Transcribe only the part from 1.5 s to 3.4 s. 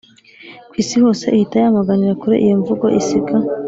yamaganira kure iyo mvugo isiga